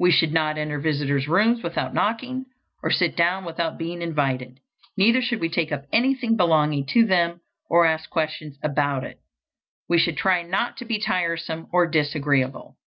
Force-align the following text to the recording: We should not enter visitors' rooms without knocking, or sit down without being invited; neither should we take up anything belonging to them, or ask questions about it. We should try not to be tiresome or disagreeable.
We 0.00 0.10
should 0.10 0.32
not 0.32 0.58
enter 0.58 0.80
visitors' 0.80 1.28
rooms 1.28 1.62
without 1.62 1.94
knocking, 1.94 2.46
or 2.82 2.90
sit 2.90 3.14
down 3.14 3.44
without 3.44 3.78
being 3.78 4.02
invited; 4.02 4.58
neither 4.96 5.22
should 5.22 5.38
we 5.38 5.48
take 5.48 5.70
up 5.70 5.84
anything 5.92 6.36
belonging 6.36 6.86
to 6.86 7.04
them, 7.06 7.40
or 7.70 7.86
ask 7.86 8.10
questions 8.10 8.58
about 8.64 9.04
it. 9.04 9.20
We 9.88 9.96
should 9.98 10.16
try 10.16 10.42
not 10.42 10.76
to 10.78 10.84
be 10.84 10.98
tiresome 10.98 11.68
or 11.70 11.86
disagreeable. 11.86 12.78